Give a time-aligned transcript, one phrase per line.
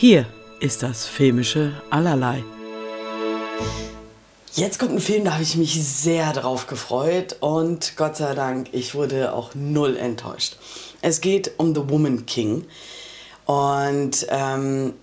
[0.00, 0.24] Hier
[0.60, 2.42] ist das filmische Allerlei.
[4.54, 8.70] Jetzt kommt ein Film, da habe ich mich sehr drauf gefreut und Gott sei Dank,
[8.72, 10.56] ich wurde auch null enttäuscht.
[11.02, 12.64] Es geht um The Woman King
[13.44, 14.94] und ähm,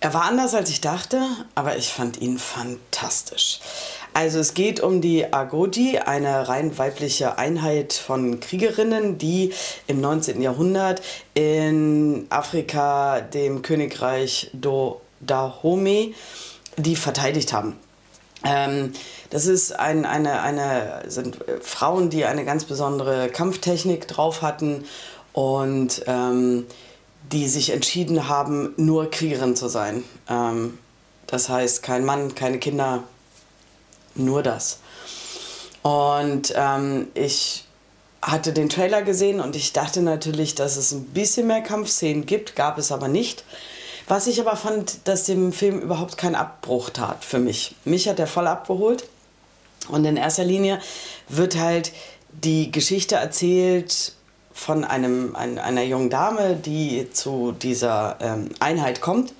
[0.00, 3.60] er war anders als ich dachte, aber ich fand ihn fantastisch.
[4.14, 9.52] Also es geht um die Agodi, eine rein weibliche Einheit von Kriegerinnen, die
[9.86, 10.42] im 19.
[10.42, 11.00] Jahrhundert
[11.34, 16.14] in Afrika dem Königreich Do Dahomey
[16.76, 17.76] die verteidigt haben.
[18.44, 18.92] Ähm,
[19.30, 24.84] das ist ein, eine, eine, sind Frauen, die eine ganz besondere Kampftechnik drauf hatten
[25.32, 26.66] und ähm,
[27.30, 30.02] die sich entschieden haben, nur Kriegerin zu sein.
[30.28, 30.78] Ähm,
[31.26, 33.04] das heißt, kein Mann, keine Kinder,
[34.14, 34.78] nur das.
[35.82, 37.64] Und ähm, ich
[38.20, 42.54] hatte den Trailer gesehen und ich dachte natürlich, dass es ein bisschen mehr Kampfszenen gibt,
[42.54, 43.44] gab es aber nicht.
[44.06, 47.74] Was ich aber fand, dass dem Film überhaupt keinen Abbruch tat für mich.
[47.84, 49.04] Mich hat er voll abgeholt.
[49.88, 50.80] Und in erster Linie
[51.28, 51.92] wird halt
[52.30, 54.12] die Geschichte erzählt
[54.52, 59.32] von einem, ein, einer jungen Dame, die zu dieser ähm, Einheit kommt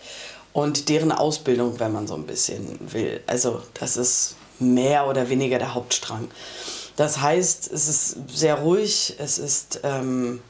[0.52, 3.20] und deren Ausbildung, wenn man so ein bisschen will.
[3.26, 6.28] Also das ist mehr oder weniger der Hauptstrang.
[6.96, 10.40] Das heißt, es ist sehr ruhig, es ist, ähm,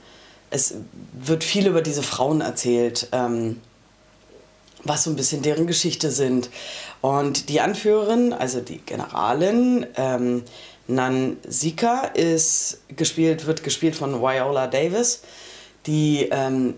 [0.50, 0.74] es
[1.12, 3.60] wird viel über diese Frauen erzählt, ähm,
[4.84, 6.50] was so ein bisschen deren Geschichte sind.
[7.00, 10.42] Und die Anführerin, also die Generalin, ähm,
[10.88, 15.22] Nansika, ist gespielt, wird gespielt von Viola Davis,
[15.86, 16.74] die ähm,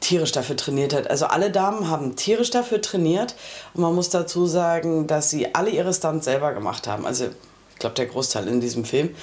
[0.00, 1.10] tierisch dafür trainiert hat.
[1.10, 3.34] Also alle Damen haben tierisch dafür trainiert
[3.74, 7.06] und man muss dazu sagen, dass sie alle ihre Stunts selber gemacht haben.
[7.06, 9.14] Also ich glaube der Großteil in diesem Film.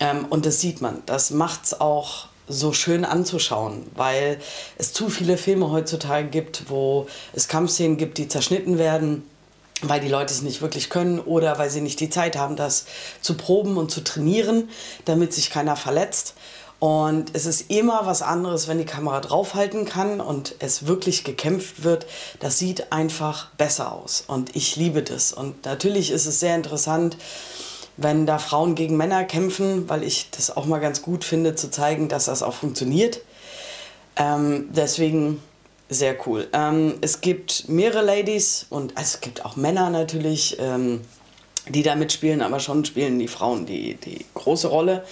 [0.00, 1.02] Ähm, und das sieht man.
[1.06, 4.38] Das macht es auch so schön anzuschauen, weil
[4.78, 9.24] es zu viele Filme heutzutage gibt, wo es Kampfszenen gibt, die zerschnitten werden
[9.82, 12.86] weil die Leute es nicht wirklich können oder weil sie nicht die Zeit haben, das
[13.20, 14.70] zu proben und zu trainieren,
[15.04, 16.34] damit sich keiner verletzt.
[16.78, 21.84] Und es ist immer was anderes, wenn die Kamera draufhalten kann und es wirklich gekämpft
[21.84, 22.06] wird.
[22.40, 24.24] Das sieht einfach besser aus.
[24.26, 25.32] Und ich liebe das.
[25.32, 27.16] Und natürlich ist es sehr interessant,
[27.96, 31.70] wenn da Frauen gegen Männer kämpfen, weil ich das auch mal ganz gut finde, zu
[31.70, 33.22] zeigen, dass das auch funktioniert.
[34.16, 35.42] Ähm, deswegen
[35.88, 36.48] sehr cool.
[36.52, 41.00] Ähm, es gibt mehrere Ladies und es gibt auch Männer natürlich, ähm,
[41.68, 45.04] die da mitspielen, aber schon spielen die Frauen die, die große Rolle.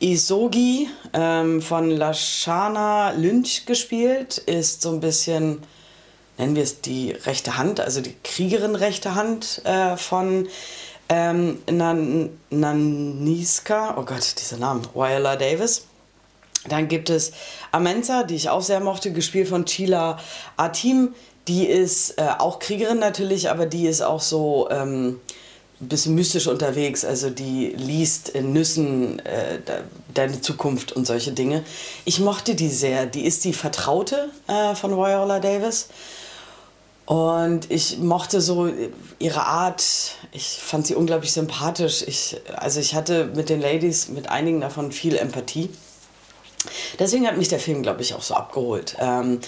[0.00, 5.62] Isogi ähm, von Lashana Lynch gespielt, ist so ein bisschen,
[6.36, 10.46] nennen wir es die rechte Hand, also die Kriegerin rechte Hand äh, von
[11.08, 15.86] ähm, Nan Naniska, oh Gott, dieser Name, Viola Davis.
[16.68, 17.32] Dann gibt es
[17.72, 20.18] Amenza, die ich auch sehr mochte, gespielt von Chila
[20.56, 21.14] Atim.
[21.48, 25.18] Die ist äh, auch Kriegerin natürlich, aber die ist auch so ähm,
[25.80, 27.04] ein bisschen mystisch unterwegs.
[27.04, 29.60] Also die liest in Nüssen äh,
[30.12, 31.64] deine Zukunft und solche Dinge.
[32.04, 33.06] Ich mochte die sehr.
[33.06, 35.88] Die ist die Vertraute äh, von Viola Davis.
[37.06, 38.70] Und ich mochte so
[39.18, 39.82] ihre Art.
[40.32, 42.04] Ich fand sie unglaublich sympathisch.
[42.06, 45.70] Ich, also ich hatte mit den Ladies, mit einigen davon viel Empathie.
[46.98, 48.96] Deswegen hat mich der Film, glaube ich, auch so abgeholt.
[49.00, 49.40] Ähm,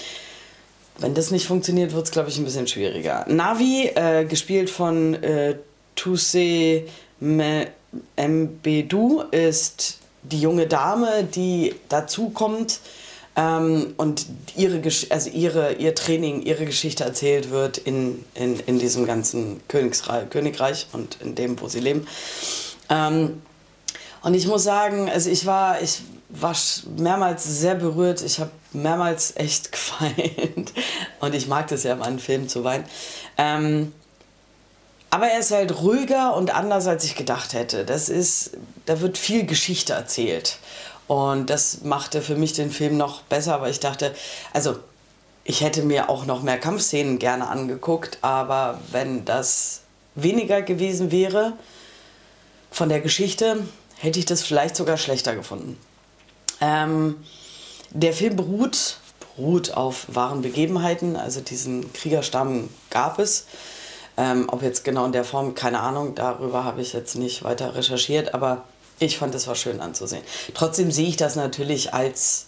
[0.98, 3.26] wenn das nicht funktioniert, wird es, glaube ich, ein bisschen schwieriger.
[3.28, 5.56] Navi, äh, gespielt von äh,
[6.00, 6.88] Toussaint
[8.16, 12.80] Mbedou, ist die junge Dame, die dazukommt
[13.36, 14.80] ähm, und ihre,
[15.10, 21.18] also ihre, ihr Training, ihre Geschichte erzählt wird in, in, in diesem ganzen Königreich und
[21.20, 22.06] in dem, wo sie leben.
[22.88, 23.42] Ähm,
[24.22, 26.54] und ich muss sagen, also ich war, ich war
[26.98, 28.22] mehrmals sehr berührt.
[28.22, 30.72] Ich habe mehrmals echt geweint.
[31.20, 32.84] Und ich mag das ja mal in Filmen zu weinen.
[33.38, 33.92] Ähm,
[35.10, 37.84] aber er ist halt ruhiger und anders, als ich gedacht hätte.
[37.84, 38.52] Das ist,
[38.86, 40.58] da wird viel Geschichte erzählt.
[41.08, 44.14] Und das machte für mich den Film noch besser, weil ich dachte,
[44.52, 44.76] also
[45.42, 49.80] ich hätte mir auch noch mehr Kampfszenen gerne angeguckt, aber wenn das
[50.14, 51.54] weniger gewesen wäre
[52.70, 53.66] von der Geschichte,
[53.96, 55.76] hätte ich das vielleicht sogar schlechter gefunden.
[56.60, 57.16] Ähm,
[57.90, 58.98] der Film beruht,
[59.36, 63.46] beruht auf wahren Begebenheiten, also diesen Kriegerstamm gab es.
[64.20, 67.74] Ähm, ob jetzt genau in der Form, keine Ahnung, darüber habe ich jetzt nicht weiter
[67.74, 68.64] recherchiert, aber
[68.98, 70.22] ich fand es war schön anzusehen.
[70.52, 72.46] Trotzdem sehe ich das natürlich als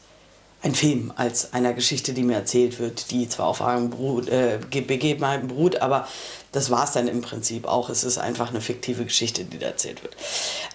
[0.61, 4.59] ein Film, als einer Geschichte, die mir erzählt wird, die zwar auf wahren Brut, äh,
[4.71, 6.07] Begebenheiten beruht, aber
[6.53, 7.89] das war es dann im Prinzip auch.
[7.89, 10.15] Es ist einfach eine fiktive Geschichte, die da erzählt wird.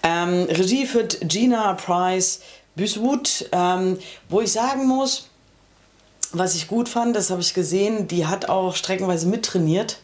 [0.02, 2.40] Ähm, Regie führt Gina Price
[2.74, 3.98] Büswood, ähm,
[4.28, 5.28] wo ich sagen muss,
[6.32, 10.00] was ich gut fand, das habe ich gesehen, die hat auch streckenweise mittrainiert,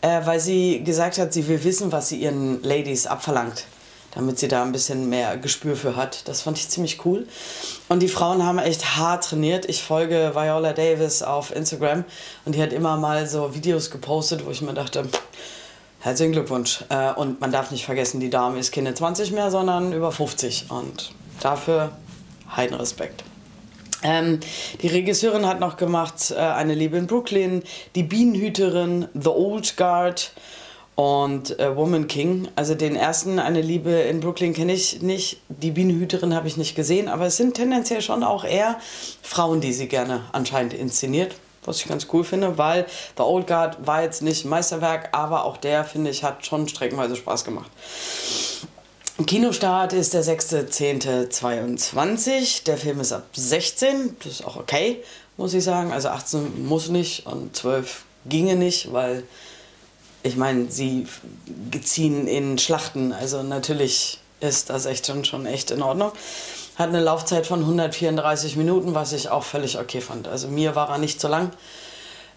[0.00, 3.66] äh, weil sie gesagt hat, sie will wissen, was sie ihren Ladies abverlangt
[4.16, 6.26] damit sie da ein bisschen mehr Gespür für hat.
[6.26, 7.28] Das fand ich ziemlich cool.
[7.88, 9.68] Und die Frauen haben echt hart trainiert.
[9.68, 12.02] Ich folge Viola Davis auf Instagram
[12.46, 15.06] und die hat immer mal so Videos gepostet, wo ich mir dachte,
[16.00, 16.82] herzlichen Glückwunsch.
[16.88, 20.70] Äh, und man darf nicht vergessen, die Dame ist keine 20 mehr, sondern über 50.
[20.70, 21.92] Und dafür
[22.56, 23.22] heiden Respekt.
[24.02, 24.40] Ähm,
[24.82, 27.62] die Regisseurin hat noch gemacht äh, Eine Liebe in Brooklyn,
[27.94, 30.32] Die Bienenhüterin, The Old Guard
[30.96, 32.48] und äh, Woman King.
[32.56, 35.40] Also den ersten, Eine Liebe in Brooklyn, kenne ich nicht.
[35.48, 38.78] Die Bienenhüterin habe ich nicht gesehen, aber es sind tendenziell schon auch eher
[39.22, 41.34] Frauen, die sie gerne anscheinend inszeniert.
[41.64, 45.44] Was ich ganz cool finde, weil The Old Guard war jetzt nicht ein Meisterwerk, aber
[45.44, 47.70] auch der, finde ich, hat schon streckenweise Spaß gemacht.
[49.24, 52.64] Kinostart ist der 6.10.22.
[52.64, 54.18] Der Film ist ab 16.
[54.22, 55.02] Das ist auch okay,
[55.38, 55.90] muss ich sagen.
[55.90, 59.22] Also 18 muss nicht und 12 ginge nicht, weil
[60.22, 61.06] ich meine, sie
[61.82, 66.12] ziehen in Schlachten, also natürlich ist das echt schon, schon echt in Ordnung.
[66.76, 70.28] Hat eine Laufzeit von 134 Minuten, was ich auch völlig okay fand.
[70.28, 71.52] Also mir war er nicht so lang.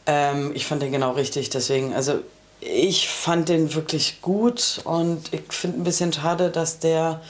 [0.06, 2.22] Ähm, ich fand den genau richtig, deswegen, also
[2.62, 7.22] ich fand den wirklich gut und ich finde ein bisschen schade, dass der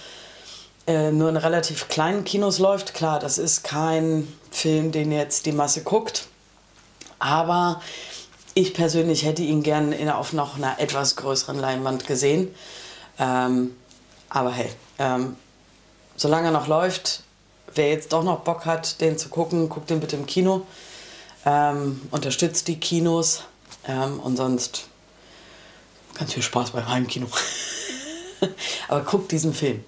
[0.87, 2.93] äh, nur in relativ kleinen Kinos läuft.
[2.93, 6.27] Klar, das ist kein Film, den jetzt die Masse guckt,
[7.19, 7.81] aber
[8.55, 12.53] ich persönlich hätte ihn gern in, auf noch einer etwas größeren Leinwand gesehen.
[13.19, 13.75] Ähm,
[14.29, 15.35] aber hey, ähm,
[16.17, 17.23] solange er noch läuft,
[17.75, 20.65] wer jetzt doch noch Bock hat, den zu gucken, guckt den bitte im Kino.
[21.45, 23.43] Ähm, unterstützt die Kinos
[23.87, 24.88] ähm, und sonst
[26.19, 27.27] ganz viel Spaß beim Heimkino.
[28.87, 29.83] aber guckt diesen Film.